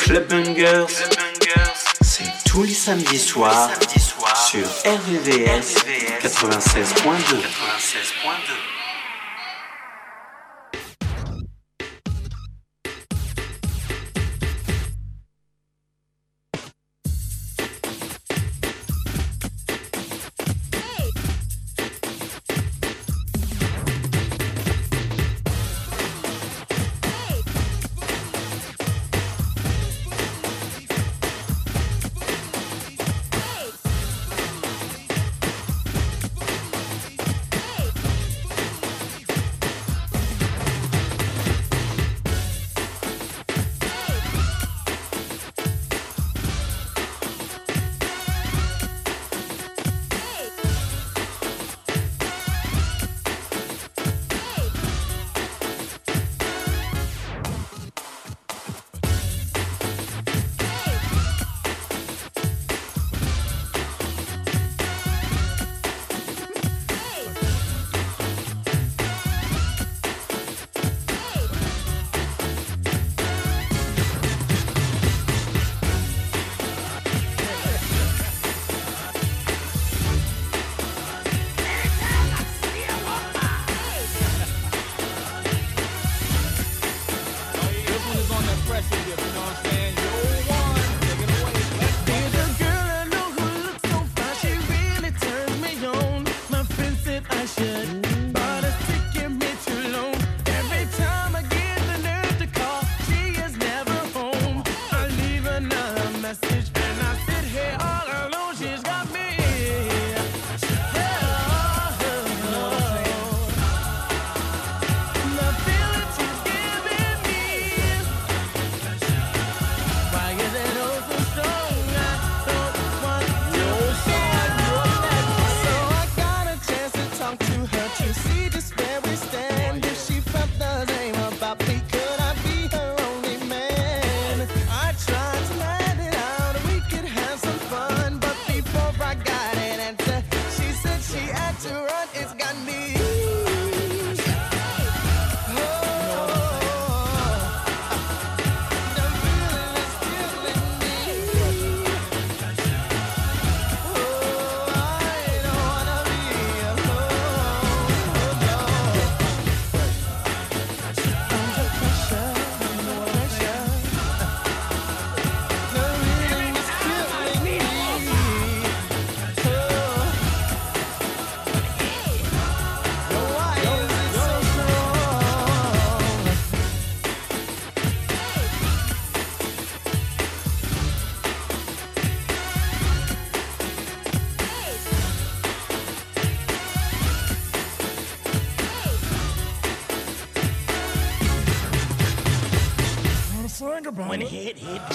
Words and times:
Club 0.00 0.28
Bungers, 0.28 0.86
c'est 2.02 2.30
tous 2.44 2.62
les 2.64 2.74
samedis 2.74 3.18
soirs 3.18 3.70
sur 4.50 4.66
RVVS 4.84 5.84
96.2. 6.20 7.42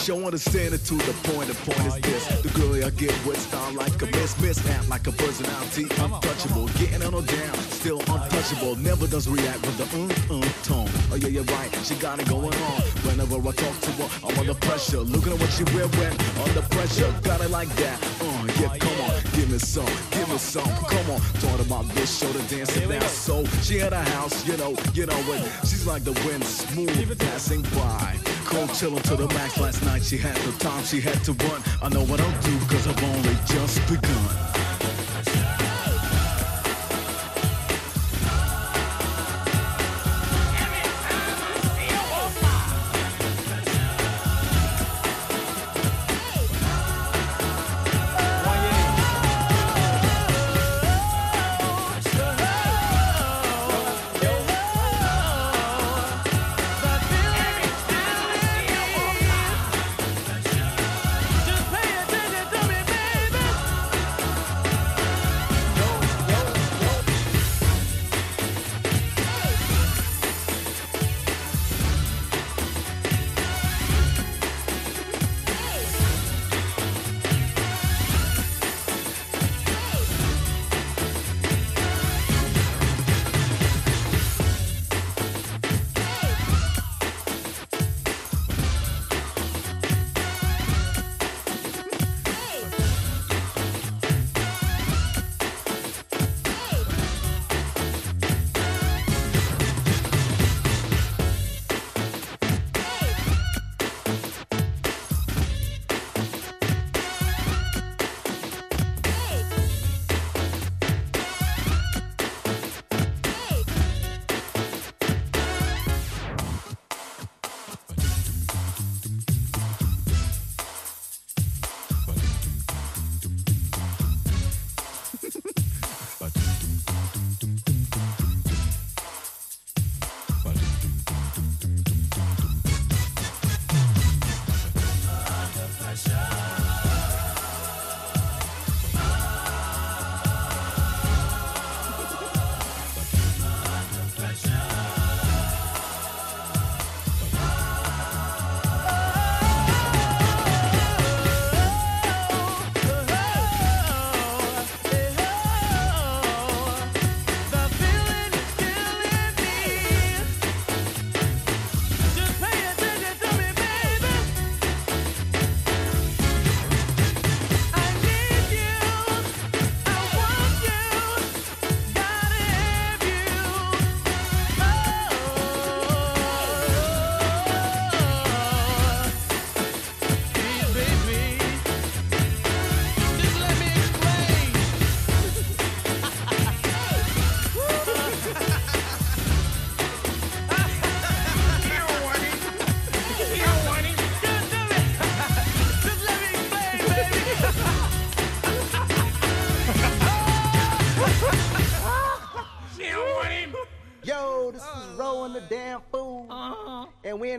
Show 0.07 0.23
understand 0.23 0.73
it 0.73 0.85
to 0.85 0.94
the 0.94 1.12
point. 1.28 1.50
The 1.50 1.56
point 1.68 1.84
is 1.85 1.95
this: 2.00 2.41
the 2.41 2.47
girl 2.57 2.79
I 2.79 2.91
get 2.91 3.12
with 3.28 3.38
style 3.41 3.73
like 3.73 4.01
a 4.01 4.06
miss, 4.06 4.40
miss 4.40 4.66
act 4.69 4.88
like 4.88 5.06
a 5.06 5.12
personality, 5.12 5.84
untouchable, 6.00 6.68
getting 6.79 7.03
on 7.03 7.12
her 7.12 7.28
down, 7.28 7.56
still 7.75 8.00
untouchable. 8.00 8.78
Never 8.78 9.06
does 9.06 9.28
react 9.28 9.59
with 9.68 9.75
the 9.75 9.84
um 10.00 10.07
um 10.31 10.47
tone. 10.63 10.88
Oh 11.12 11.16
yeah, 11.19 11.28
you're 11.28 11.44
right, 11.51 11.69
she 11.84 11.95
got 11.95 12.22
it 12.22 12.29
going 12.29 12.56
on. 12.56 12.81
Whenever 13.03 13.35
I 13.35 13.51
talk 13.51 13.75
to 13.84 13.91
her, 14.00 14.07
I'm 14.23 14.40
under 14.40 14.53
pressure. 14.53 15.01
Looking 15.03 15.34
at 15.34 15.40
what 15.41 15.51
she 15.51 15.66
wear 15.75 15.88
when 16.00 16.16
under 16.39 16.63
pressure. 16.72 17.12
Got 17.24 17.41
it 17.41 17.51
like 17.51 17.68
that. 17.75 18.00
Uh, 18.24 18.47
yeah, 18.63 18.78
come 18.79 18.97
on, 19.03 19.12
give 19.35 19.51
me 19.51 19.59
some, 19.59 19.91
some. 20.38 20.64
Come 20.64 21.12
on, 21.12 21.22
talk 21.40 21.59
about 21.59 21.86
this 21.96 22.20
show, 22.20 22.28
the 22.28 22.56
dancing 22.56 22.90
now. 22.90 23.00
So 23.08 23.44
she 23.62 23.78
had 23.78 23.94
a 23.94 24.03
house, 24.03 24.46
you 24.48 24.58
know, 24.58 24.75
you 24.94 25.06
know, 25.06 25.18
and 25.34 25.44
she's 25.62 25.86
like 25.86 26.03
the 26.03 26.14
wind, 26.25 26.44
smooth 26.44 27.20
passing 27.20 27.62
by. 27.75 28.18
Cold 28.46 28.70
chillin' 28.70 29.02
to 29.03 29.16
the 29.16 29.28
max 29.34 29.59
last 29.59 29.84
night. 29.84 30.03
She 30.03 30.18
had 30.18 30.36
the 30.38 30.52
time, 30.59 30.84
she 30.84 31.02
had 31.02 31.24
to 31.25 31.34
run. 31.34 31.62
I 31.81 31.90
know 31.90 32.03
what 32.06 32.22
I'll 32.22 32.42
do, 32.42 32.58
cause 32.68 32.88
I've 32.88 33.03
only 33.03 33.36
just 33.46 33.80
begun. 33.90 34.77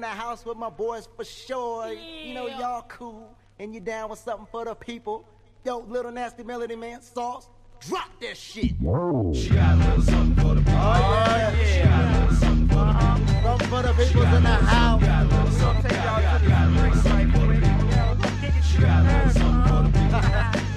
The 0.09 0.15
house 0.15 0.45
with 0.45 0.57
my 0.57 0.71
boys 0.71 1.09
for 1.17 1.25
sure. 1.25 1.93
Yeah. 1.93 2.25
You 2.25 2.35
know, 2.35 2.47
y'all 2.47 2.85
cool. 2.89 3.37
And 3.59 3.75
you 3.75 3.81
down 3.81 4.11
with 4.11 4.19
something 4.21 4.47
for 4.51 4.65
the 4.65 4.75
people. 4.75 5.29
Yo, 5.65 5.79
little 5.81 6.13
nasty 6.13 6.45
melody 6.45 6.77
man, 6.77 7.03
sauce. 7.03 7.49
Drop 7.87 8.09
that 8.21 8.37
shit. 8.37 8.73
Whoa. 8.81 9.33
She 9.35 9.51
got 9.51 9.75
a 9.75 9.77
little 9.77 10.03
something 10.03 10.45
for 10.45 10.55
the 10.55 10.61
people. 10.61 10.79
Oh, 10.79 11.15
yeah. 11.27 11.53
yeah. 11.53 11.73
She 11.73 11.83
got 11.83 12.05
a 12.05 12.21
little 12.21 12.37
something 12.37 12.69
for 12.69 12.75
the 12.75 12.81
uh-huh. 12.81 13.17
people. 13.17 13.43
Something 13.43 13.69
for 13.69 13.83
the 13.83 13.93
people 13.93 14.23
in 14.23 14.43
the 14.43 14.49
house. 14.49 15.01
She 15.01 15.07
got 15.07 15.23
a 15.23 15.29
little 15.29 15.51
something. 15.51 15.91
Take 15.91 16.05
y'all 16.05 16.39
to 16.39 16.49
the 16.49 17.01
streets 17.01 17.33
for 17.33 17.47
the 17.47 17.55
people. 17.55 18.63
She 18.63 18.79
got 18.79 18.99
a 18.99 19.13
little 19.13 19.31
something 19.31 19.65
for 19.69 19.81
the 19.83 19.91
people. 19.99 20.21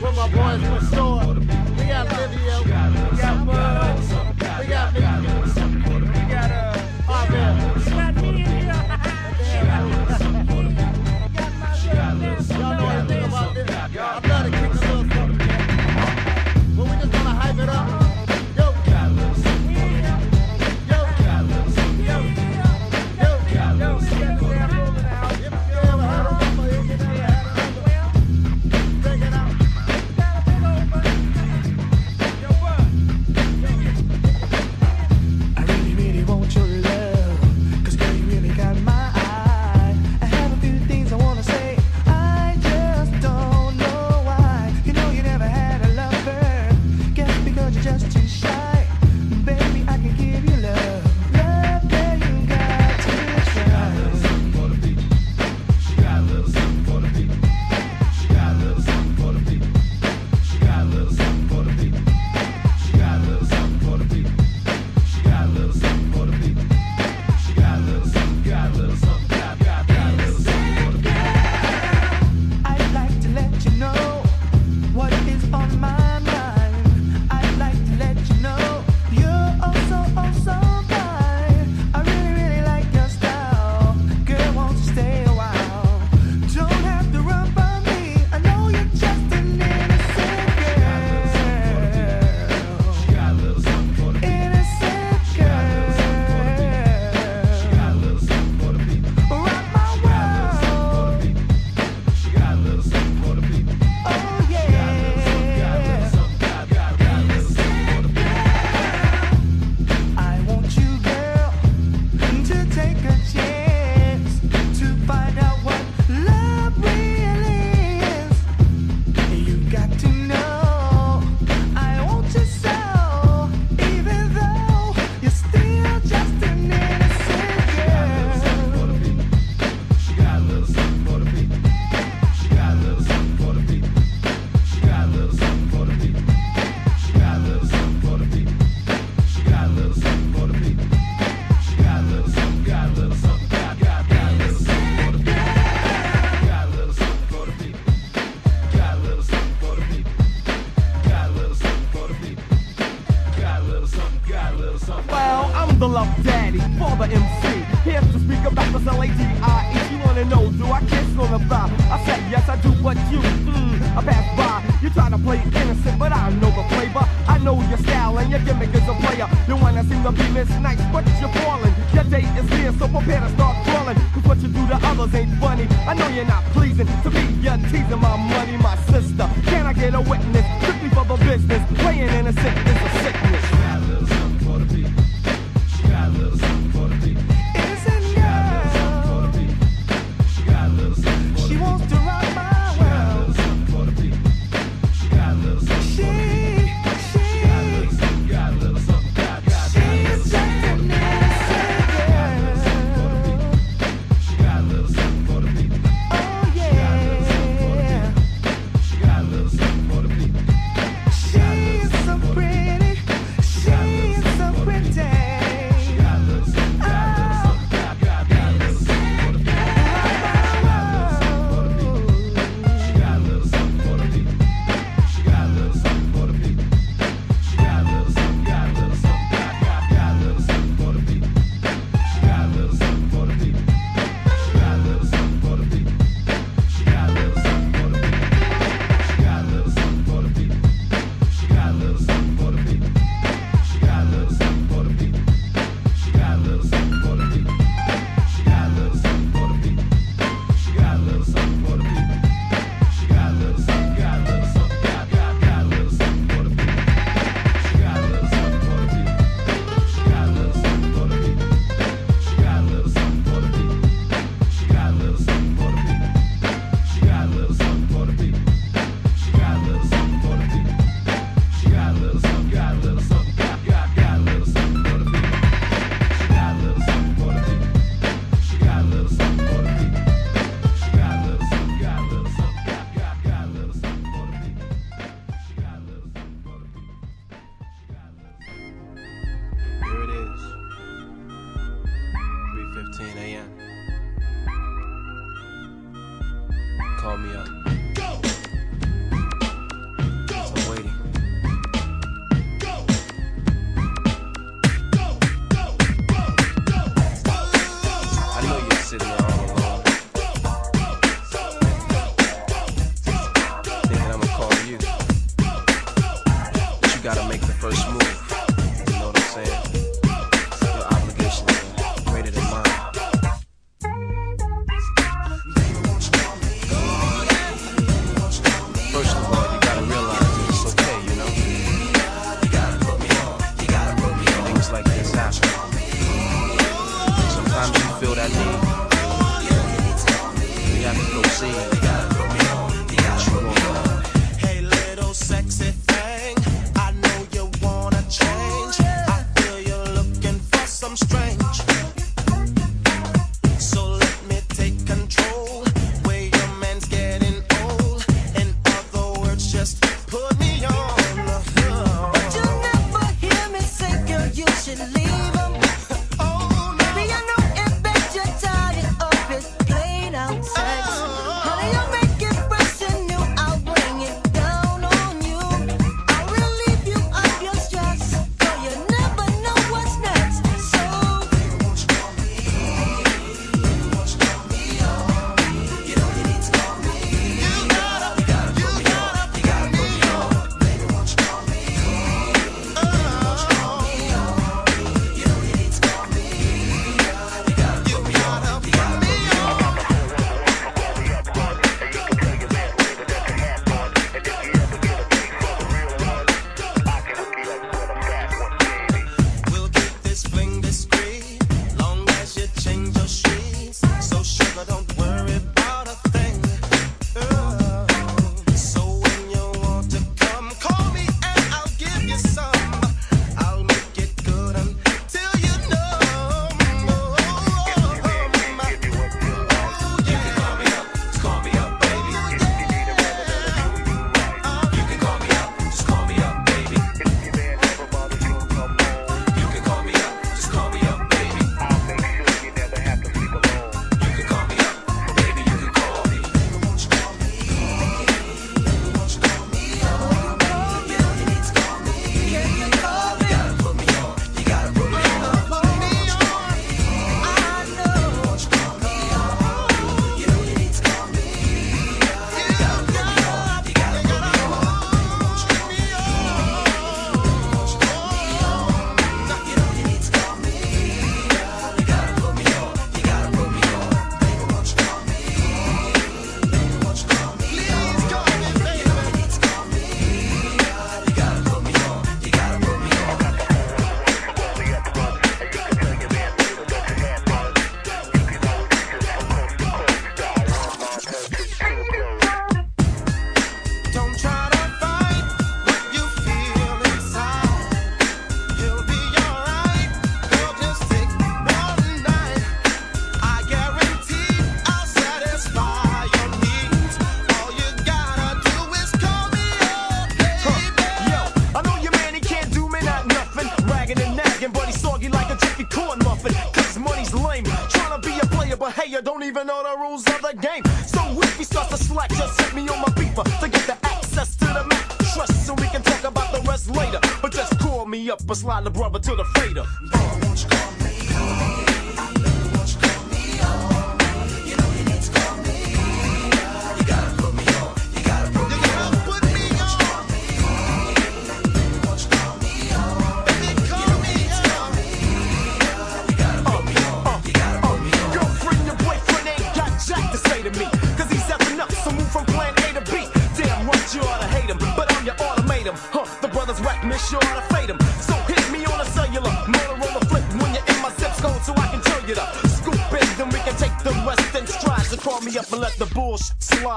With 0.07 0.16
my 0.16 0.28
boys 0.36 0.62
for 0.68 0.95
sure. 0.95 1.20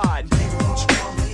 God. 0.04 1.33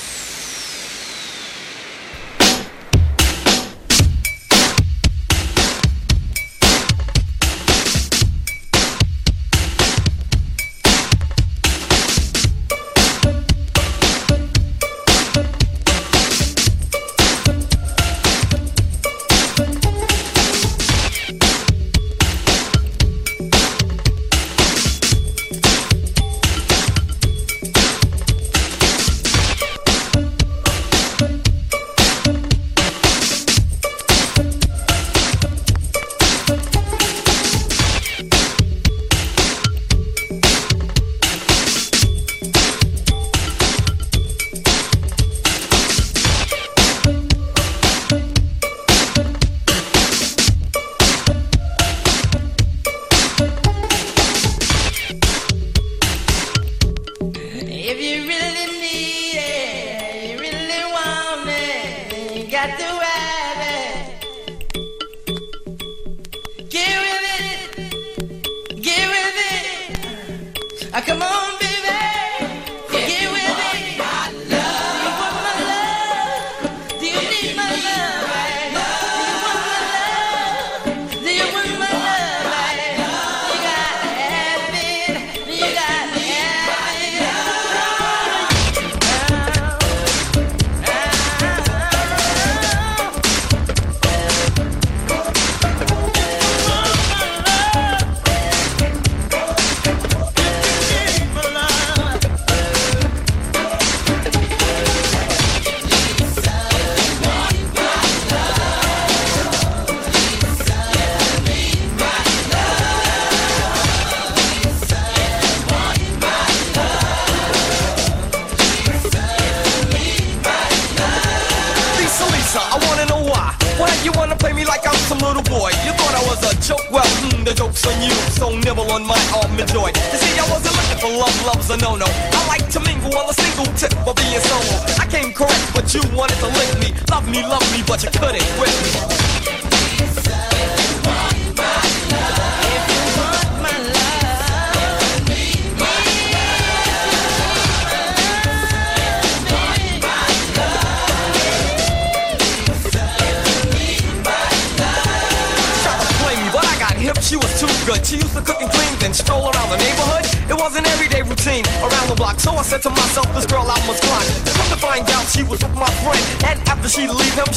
If 57.83 57.99
you 57.99 58.27
really 58.27 58.70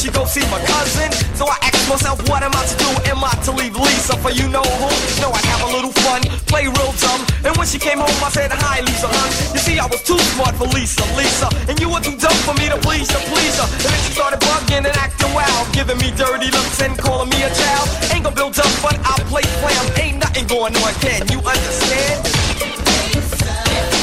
she 0.05 0.13
go 0.13 0.25
see 0.29 0.45
my 0.53 0.61
cousin. 0.69 1.09
So 1.33 1.49
I 1.49 1.57
asked 1.65 1.89
myself, 1.89 2.21
what 2.29 2.45
am 2.45 2.53
I 2.53 2.61
to 2.69 2.77
do? 2.77 2.91
Am 3.09 3.25
I 3.25 3.33
to 3.49 3.53
leave 3.57 3.73
Lisa 3.73 4.13
for 4.21 4.29
you 4.29 4.45
know 4.53 4.67
who? 4.77 4.93
No, 5.25 5.33
I 5.33 5.41
have 5.49 5.65
a 5.65 5.71
little 5.73 5.93
fun, 6.05 6.21
play 6.45 6.69
real 6.69 6.93
dumb. 7.01 7.25
And 7.41 7.57
when 7.57 7.67
she 7.67 7.79
came 7.81 7.99
home, 8.05 8.21
I 8.21 8.29
said, 8.29 8.53
hi, 8.53 8.85
Lisa, 8.85 9.09
hun. 9.09 9.31
You 9.57 9.61
see, 9.65 9.79
I 9.81 9.87
was 9.89 10.05
too 10.05 10.21
smart 10.37 10.55
for 10.61 10.69
Lisa, 10.77 11.01
Lisa. 11.17 11.49
And 11.73 11.81
you 11.81 11.89
were 11.89 12.05
too 12.05 12.17
dumb 12.21 12.37
for 12.45 12.53
me 12.61 12.69
to 12.69 12.77
please 12.85 13.09
her, 13.09 13.23
please 13.33 13.57
her. 13.57 13.65
And 13.65 13.89
then 13.89 14.01
she 14.05 14.13
started 14.13 14.41
bugging 14.45 14.85
and 14.85 14.93
acting 15.01 15.33
wild, 15.33 15.73
giving 15.73 15.97
me 15.97 16.13
dirty 16.13 16.53
looks 16.53 16.81
and 16.85 16.93
calling 17.01 17.33
me 17.33 17.41
a 17.41 17.49
child. 17.49 17.89
Ain't 18.13 18.25
gonna 18.29 18.37
build 18.37 18.59
up, 18.61 18.69
but 18.85 19.01
I 19.01 19.17
play 19.33 19.47
flam. 19.65 19.85
Ain't 19.97 20.19
nothing 20.21 20.47
going 20.47 20.77
on, 20.77 20.93
can 21.01 21.25
you 21.33 21.41
understand? 21.41 22.21
Lisa. 22.93 23.94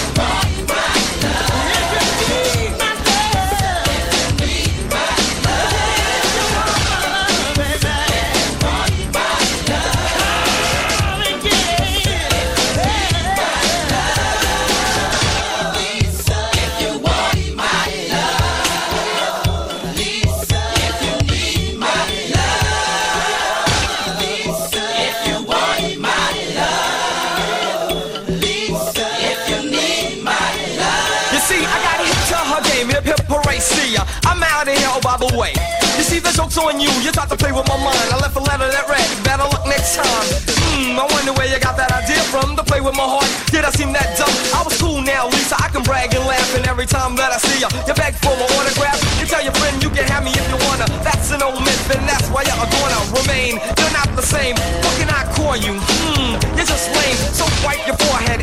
other 35.22 35.38
way. 35.38 35.54
You 35.98 36.04
see, 36.04 36.20
the 36.20 36.34
joke's 36.34 36.58
on 36.58 36.80
you. 36.80 36.90
You 37.06 37.12
tried 37.12 37.30
to 37.30 37.38
play 37.38 37.52
with 37.52 37.68
my 37.68 37.78
mind. 37.78 38.08
I 38.10 38.18
left 38.18 38.36
a 38.36 38.42
letter 38.42 38.66
that 38.66 38.86
read, 38.90 39.06
better 39.22 39.46
luck 39.46 39.68
next 39.70 39.94
time. 39.94 40.26
Hmm, 40.74 40.98
I 40.98 41.06
wonder 41.06 41.34
where 41.38 41.46
you 41.46 41.60
got 41.62 41.78
that 41.78 41.92
idea 41.94 42.22
from 42.34 42.56
to 42.58 42.64
play 42.64 42.82
with 42.82 42.96
my 42.98 43.06
heart. 43.06 43.30
Did 43.54 43.66
I 43.66 43.72
seem 43.72 43.94
that 43.94 44.18
dumb? 44.18 44.32
I 44.56 44.66
was 44.66 44.74
cool 44.82 45.02
now, 45.02 45.30
Lisa. 45.30 45.56
I 45.62 45.70
can 45.70 45.84
brag 45.84 46.16
and 46.16 46.26
laugh. 46.26 46.50
And 46.58 46.66
every 46.66 46.88
time 46.88 47.16
that 47.22 47.30
I 47.30 47.38
see 47.38 47.62
you, 47.62 47.70
your 47.86 47.96
bag 47.96 48.18
full 48.18 48.34
of 48.34 48.50
autographs. 48.58 49.04
You 49.22 49.28
tell 49.28 49.44
your 49.44 49.54
friend 49.62 49.78
you 49.84 49.92
can 49.94 50.08
have 50.10 50.24
me 50.26 50.34
if 50.34 50.46
you 50.50 50.58
wanna. 50.66 50.90
That's 51.06 51.30
an 51.30 51.44
old 51.44 51.62
myth, 51.62 51.86
and 51.94 52.02
that's 52.10 52.26
why 52.34 52.48
you're 52.48 52.58
gonna 52.58 53.02
remain. 53.14 53.62
You're 53.78 53.94
not 53.94 54.10
the 54.18 54.26
same. 54.26 54.58
What 54.82 54.94
can 54.98 55.12
I 55.12 55.28
call 55.38 55.54
you? 55.54 55.78
Hmm, 55.78 56.40
you're 56.58 56.66
just 56.66 56.90
lame. 56.98 57.20
So 57.36 57.46
wipe 57.62 57.84
your 57.86 58.00
forehead 58.10 58.41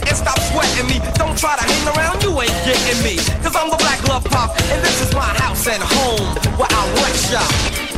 Try 1.38 1.54
to 1.54 1.62
hang 1.62 1.96
around, 1.96 2.20
you 2.24 2.30
ain't 2.40 2.50
getting 2.66 3.00
me. 3.04 3.14
Cause 3.44 3.54
I'm 3.54 3.70
the 3.70 3.76
black 3.76 4.02
glove 4.02 4.24
pop, 4.24 4.50
and 4.60 4.84
this 4.84 5.00
is 5.00 5.14
my 5.14 5.20
house 5.20 5.68
and 5.68 5.80
home 5.80 6.34
where 6.58 6.66
I 6.68 6.82
workshop. 6.98 7.97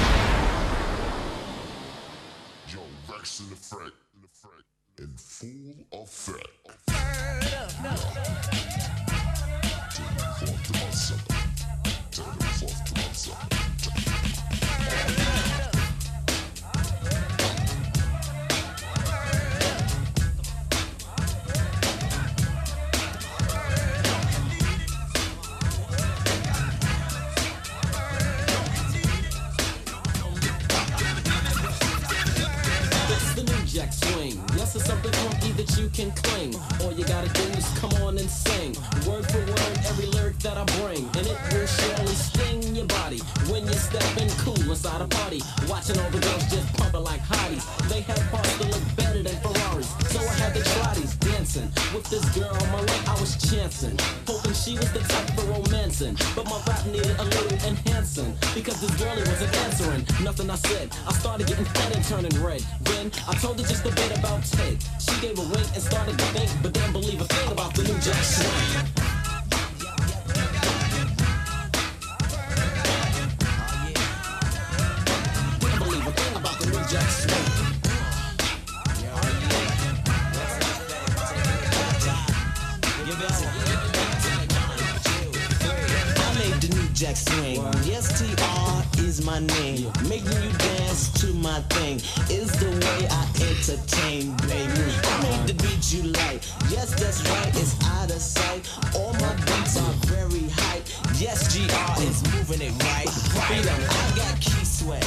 GR 101.31 102.03
is 102.03 102.21
moving 102.33 102.59
it 102.59 102.73
right. 102.83 103.07
right. 103.07 103.63
I 103.63 104.11
got 104.17 104.35
Keith 104.41 104.67
Sweat, 104.67 105.01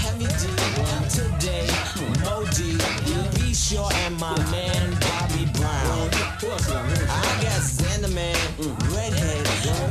Heavy 0.00 0.24
D, 0.24 0.48
today, 1.12 1.68
Modi, 2.24 2.78
Be 3.36 3.52
Sure, 3.52 3.86
and 4.06 4.16
my 4.18 4.34
man 4.50 4.96
Bobby 5.00 5.44
Brown. 5.52 6.08
I 7.12 7.28
got 7.44 7.60
Xander 7.60 8.12
Man, 8.14 8.34
Redhead, 8.88 9.44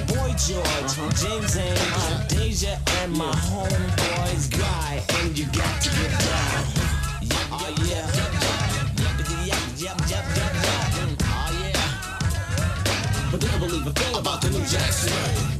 Boy 0.07 0.33
George, 0.41 0.97
James 1.21 1.55
Ainge, 1.55 2.27
Deja, 2.29 2.79
and 3.01 3.11
my 3.13 3.31
homeboys 3.31 4.49
Guy, 4.57 5.03
and 5.19 5.37
you 5.37 5.45
got 5.45 5.81
to 5.83 5.89
get 5.89 6.19
down. 6.19 6.65
Oh 7.51 7.75
yeah. 7.85 8.09
Yep, 9.45 9.61
yep, 9.77 9.99
yep, 10.09 10.25
yep, 10.35 10.53
yep. 10.55 11.09
Oh 11.25 11.49
yeah. 11.61 13.29
But 13.31 13.43
never 13.43 13.59
believe 13.59 13.85
a 13.85 13.91
thing 13.91 14.15
about 14.15 14.41
the 14.41 14.49
new 14.49 14.65
Jack 14.65 15.54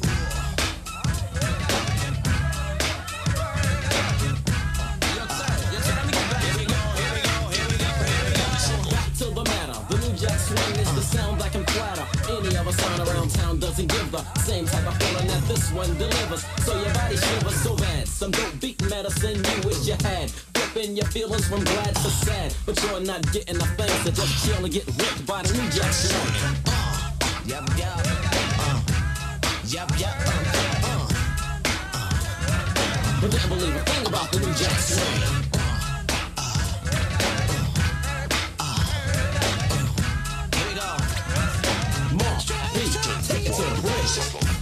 same 14.40 14.66
type 14.66 14.86
of 14.88 14.96
feeling 14.98 15.28
that 15.28 15.44
this 15.48 15.72
one 15.72 15.98
delivers. 15.98 16.46
So 16.64 16.80
your 16.82 16.94
body 16.94 17.18
shivers 17.18 17.56
so 17.62 17.76
bad. 17.76 18.08
Some 18.08 18.32
dope 18.32 18.60
beat 18.60 18.82
medicine 18.90 19.38
you 19.44 19.68
wish 19.68 19.88
you 19.88 19.96
had. 20.02 20.30
Flipping 20.54 20.96
your 20.96 21.08
feelings 21.08 21.48
from 21.48 21.64
glad 21.64 21.96
to 21.96 22.10
sad. 22.24 22.54
But 22.66 22.82
you're 22.84 23.02
not 23.02 23.22
getting 23.32 23.58
the 23.58 23.66
thing, 23.78 23.90
so 24.04 24.12
just 24.12 24.46
chill 24.46 24.64
and 24.64 24.74
get 24.74 24.86
ripped 24.86 25.26
by 25.26 25.42
the 25.44 25.54
new 25.54 25.70
jack. 25.72 25.94
Uh, 26.68 27.12
yep, 27.46 27.64
yep, 27.78 28.00
uh, 28.60 28.82
yep, 29.66 29.90
yep, 29.98 30.16
uh, 30.20 30.32
uh, 30.54 30.86
uh. 30.86 31.08
But 33.22 33.32
never 33.34 33.48
believe 33.50 33.76
a 33.76 33.80
thing 33.80 34.08
about 34.08 34.32
the 34.32 34.40
new 34.40 34.54
jack. 34.54 35.55
The 44.16 44.55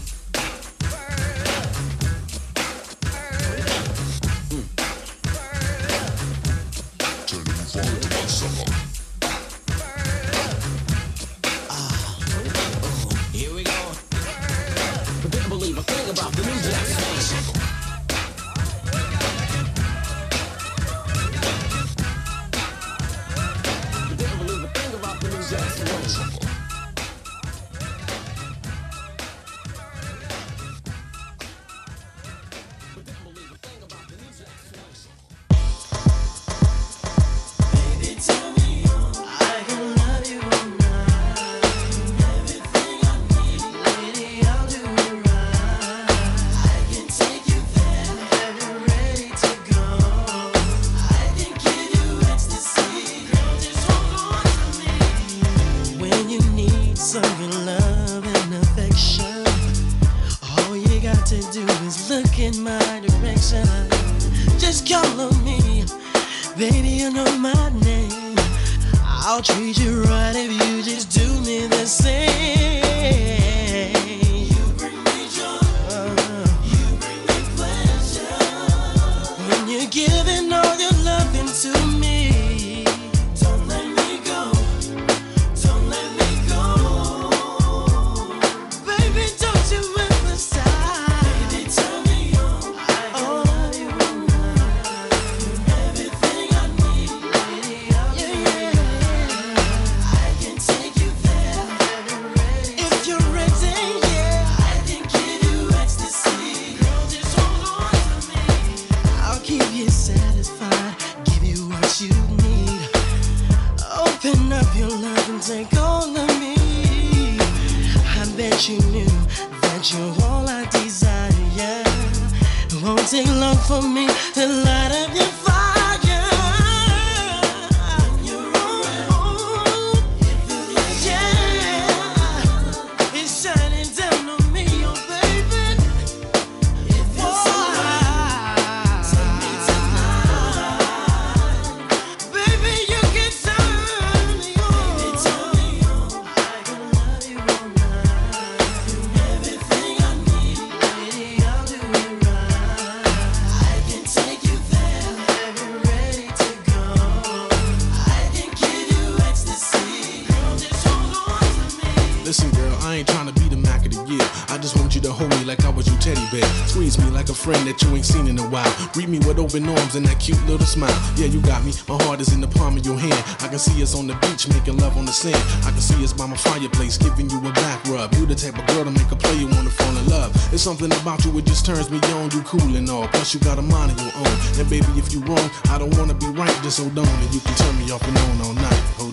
friend 167.43 167.67
that 167.67 167.81
you 167.83 167.91
ain't 167.91 168.05
seen 168.05 168.27
in 168.27 168.39
a 168.39 168.47
while. 168.47 168.71
Greet 168.93 169.09
me 169.09 169.19
with 169.27 169.37
open 169.37 169.67
arms 169.67 169.95
and 169.95 170.05
that 170.07 170.17
cute 170.17 170.39
little 170.47 170.65
smile. 170.65 170.95
Yeah, 171.19 171.27
you 171.27 171.41
got 171.41 171.59
me. 171.67 171.73
My 171.91 171.99
heart 172.07 172.21
is 172.21 172.31
in 172.31 172.39
the 172.39 172.47
palm 172.47 172.77
of 172.77 172.85
your 172.85 172.95
hand. 172.95 173.19
I 173.43 173.51
can 173.51 173.59
see 173.59 173.83
us 173.83 173.93
on 173.99 174.07
the 174.07 174.15
beach 174.23 174.47
making 174.47 174.77
love 174.77 174.95
on 174.95 175.05
the 175.05 175.11
sand. 175.11 175.35
I 175.67 175.71
can 175.75 175.83
see 175.83 175.99
us 176.03 176.13
by 176.13 176.25
my 176.25 176.37
fireplace 176.37 176.97
giving 176.97 177.29
you 177.29 177.39
a 177.43 177.51
back 177.51 177.83
rub. 177.91 178.15
You 178.15 178.25
the 178.25 178.35
type 178.35 178.57
of 178.57 178.65
girl 178.67 178.85
to 178.85 178.91
make 178.91 179.11
a 179.11 179.17
player 179.19 179.45
wanna 179.51 179.69
fall 179.69 179.91
in 179.91 180.07
love. 180.07 180.31
There's 180.49 180.63
something 180.63 180.91
about 181.03 181.25
you, 181.25 181.37
it 181.37 181.45
just 181.45 181.65
turns 181.65 181.91
me 181.91 181.99
on. 182.15 182.31
You 182.31 182.41
cool 182.47 182.75
and 182.79 182.89
all. 182.89 183.07
Plus, 183.11 183.33
you 183.33 183.41
got 183.41 183.59
a 183.59 183.61
mind 183.61 183.91
of 183.91 183.99
your 183.99 184.15
own. 184.23 184.35
And 184.55 184.69
baby, 184.71 184.87
if 184.95 185.11
you 185.11 185.19
wrong, 185.27 185.47
I 185.67 185.77
don't 185.77 185.91
wanna 185.99 186.15
be 186.15 186.27
right. 186.31 186.55
Just 186.63 186.79
hold 186.79 186.97
on 186.97 187.07
and 187.07 187.33
you 187.35 187.41
can 187.41 187.55
turn 187.59 187.75
me 187.77 187.91
off 187.91 188.07
and 188.07 188.17
on 188.17 188.47
all 188.47 188.55
night. 188.55 188.83
Hold 188.95 189.12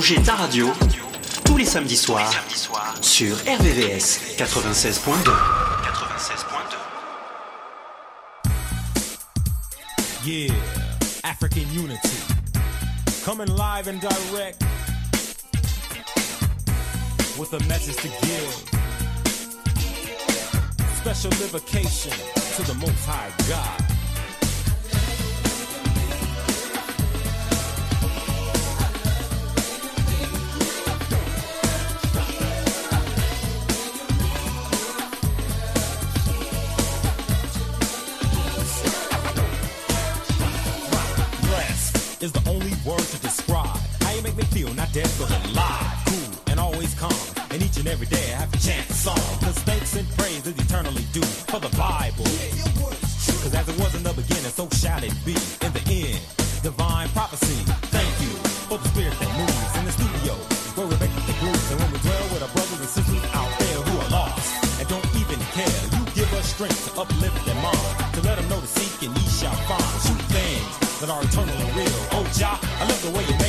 bouger 0.00 0.22
ta 0.22 0.34
radio 0.34 0.66
tous 1.44 1.58
les 1.58 1.66
samedis 1.66 1.98
soirs 1.98 2.32
soir, 2.54 2.94
sur 3.02 3.36
RVVS 3.36 4.34
96.2. 4.38 5.30
Yeah, 10.24 10.54
African 11.22 11.66
Unity. 11.74 12.16
Coming 13.26 13.48
live 13.48 13.88
and 13.88 14.00
direct 14.00 14.64
with 17.38 17.52
a 17.52 17.60
message 17.68 17.96
to 17.96 18.08
give. 18.26 18.70
Special 20.96 21.30
invocation 21.42 22.12
to 22.56 22.62
the 22.62 22.74
Most 22.80 23.04
High 23.04 23.30
God. 23.50 23.89
still 44.60 44.74
not 44.74 44.92
dead, 44.92 45.08
but 45.18 45.30
alive, 45.48 45.96
cool, 46.06 46.32
and 46.50 46.60
always 46.60 46.92
calm. 46.94 47.24
And 47.50 47.62
each 47.62 47.78
and 47.78 47.88
every 47.88 48.06
day 48.06 48.34
I 48.34 48.44
have 48.44 48.52
to 48.52 48.60
chant 48.60 48.86
the 48.88 48.94
song. 48.94 49.24
Cause 49.40 49.56
thanks 49.64 49.96
and 49.96 50.06
praise 50.18 50.46
is 50.46 50.52
eternally 50.52 51.04
due 51.12 51.30
for 51.48 51.60
the 51.60 51.72
Bible. 51.76 52.28
Cause 53.40 53.54
as 53.54 53.66
it 53.68 53.76
was 53.80 53.94
in 53.94 54.02
the 54.02 54.12
beginning, 54.12 54.52
so 54.52 54.68
shall 54.76 55.02
it 55.02 55.16
be 55.24 55.32
in 55.64 55.72
the 55.72 55.84
end. 55.88 56.20
Divine 56.62 57.08
prophecy. 57.16 57.56
Thank 57.88 58.12
you 58.20 58.32
for 58.68 58.76
the 58.76 58.88
spirit 58.92 59.16
that 59.16 59.30
moves 59.40 59.72
in 59.80 59.84
the 59.88 59.94
studio. 59.96 60.34
Where 60.76 60.88
we 60.92 60.96
make 61.00 61.14
the 61.24 61.36
groove. 61.40 61.64
and 61.72 61.80
when 61.80 61.90
we 61.96 61.98
dwell 62.04 62.26
with 62.36 62.42
our 62.44 62.52
brothers 62.52 62.80
and 62.84 62.90
sisters 63.00 63.24
out 63.32 63.52
there 63.64 63.80
who 63.80 63.94
are 63.96 64.10
lost 64.12 64.44
and 64.76 64.86
don't 64.92 65.08
even 65.16 65.40
care. 65.56 65.80
You 65.96 66.04
give 66.12 66.30
us 66.36 66.52
strength 66.52 66.80
to 66.84 67.00
uplift 67.00 67.40
them 67.48 67.56
mind, 67.64 68.12
to 68.12 68.20
let 68.28 68.36
them 68.36 68.48
know 68.52 68.60
to 68.60 68.68
seek 68.68 69.08
and 69.08 69.16
ye 69.16 69.24
shall 69.40 69.56
find. 69.64 69.88
Two 70.04 70.20
things 70.36 70.90
that 71.00 71.08
are 71.08 71.22
eternal 71.24 71.56
and 71.56 71.72
real. 71.76 72.00
Oh, 72.12 72.28
Jah, 72.36 72.60
I 72.60 72.84
love 72.84 73.00
the 73.00 73.12
way 73.16 73.24
you 73.24 73.39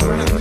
We're 0.00 0.33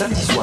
samedi 0.00 0.24
soir. 0.32 0.39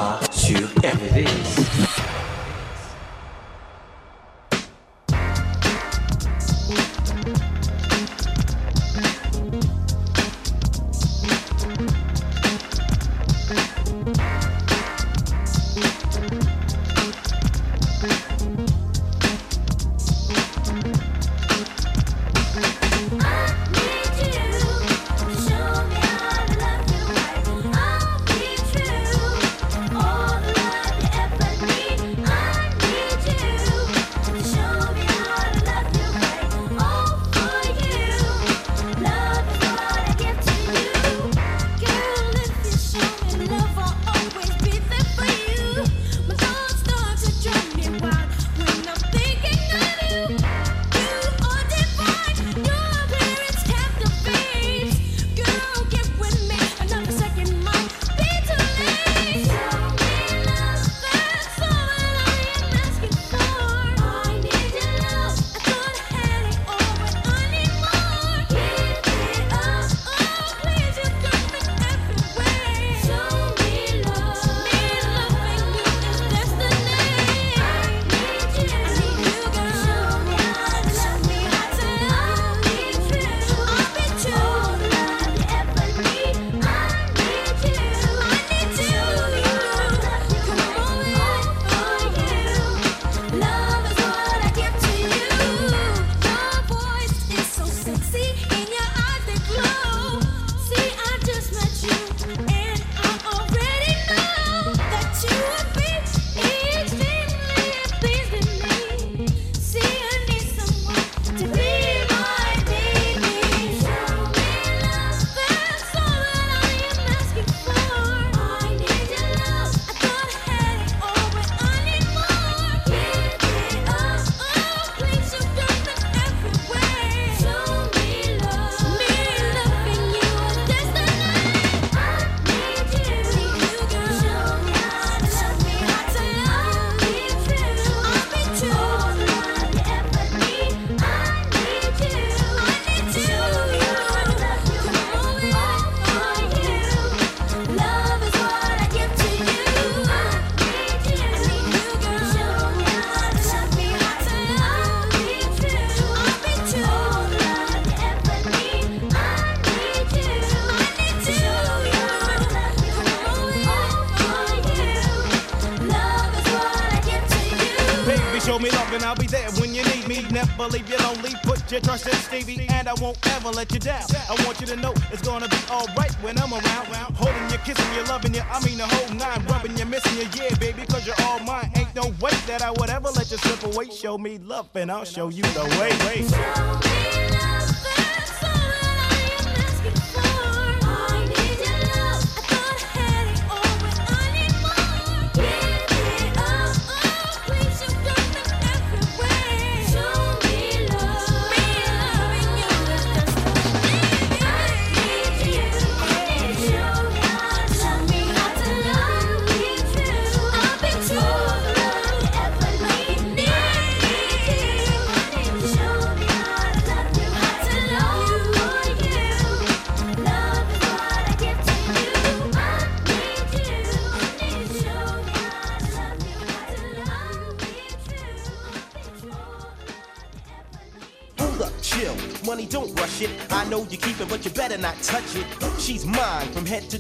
Lonely. 171.77 171.87
Put 171.87 171.87
your 171.87 171.97
trust 171.97 172.31
in 172.31 172.41
Stevie, 172.41 172.67
and 172.69 172.87
I 172.87 172.93
won't 173.01 173.17
ever 173.35 173.49
let 173.49 173.71
you 173.71 173.79
down. 173.79 174.03
I 174.29 174.45
want 174.45 174.59
you 174.59 174.67
to 174.67 174.75
know 174.75 174.93
it's 175.11 175.21
gonna 175.21 175.47
be 175.47 175.57
alright 175.69 176.13
when 176.21 176.37
I'm 176.39 176.53
around. 176.53 177.15
Holding 177.15 177.49
you, 177.49 177.57
kissing 177.59 177.93
you, 177.95 178.03
loving 178.03 178.33
you. 178.33 178.41
I 178.51 178.63
mean 178.65 178.77
the 178.77 178.87
whole 178.87 179.13
nine. 179.15 179.45
Rubbing 179.45 179.77
you, 179.77 179.85
missing 179.85 180.17
you, 180.17 180.27
yeah, 180.35 180.55
baby, 180.57 180.85
cause 180.85 181.05
you're 181.05 181.21
all 181.23 181.39
mine. 181.39 181.71
Ain't 181.75 181.93
no 181.95 182.07
way 182.21 182.31
that 182.47 182.61
I 182.61 182.71
would 182.71 182.89
ever 182.89 183.09
let 183.09 183.29
you 183.31 183.37
slip 183.37 183.63
away. 183.63 183.89
Show 183.89 184.17
me 184.17 184.37
love 184.39 184.69
and 184.75 184.91
I'll 184.91 185.05
show 185.05 185.29
you 185.29 185.43
the 185.43 185.63
way. 185.79 185.91
way. 186.05 187.16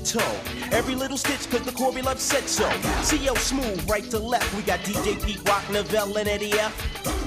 Toe. 0.07 0.39
Every 0.71 0.95
little 0.95 1.17
stitch, 1.17 1.49
cause 1.49 1.63
the 1.63 1.71
Corby 1.73 2.01
Love 2.01 2.21
said 2.21 2.47
so. 2.47 2.69
CL 3.01 3.35
Smooth, 3.35 3.89
right 3.89 4.09
to 4.09 4.17
left. 4.17 4.55
We 4.55 4.61
got 4.61 4.79
DJ 4.79 5.21
Pete 5.21 5.45
Rock, 5.49 5.63
Novell, 5.63 6.15
and 6.15 6.29
Eddie 6.29 6.53
F. 6.53 6.73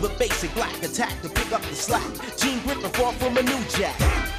The 0.00 0.08
basic 0.18 0.54
black 0.54 0.74
attack 0.82 1.20
to 1.20 1.28
pick 1.28 1.52
up 1.52 1.60
the 1.60 1.74
slack. 1.74 2.10
Gene 2.38 2.58
Griffin 2.60 2.90
fought 2.92 3.14
from 3.16 3.36
a 3.36 3.42
new 3.42 3.62
jack. 3.68 4.29